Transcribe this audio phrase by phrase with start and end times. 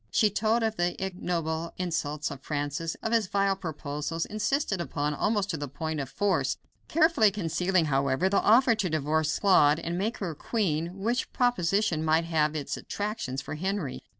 [0.09, 5.51] She told of the ignoble insults of Francis, of his vile proposals insisted upon, almost
[5.51, 10.17] to the point of force carefully concealing, however, the offer to divorce Claude and make
[10.17, 14.01] her queen, which proposition might have had its attractions for Henry.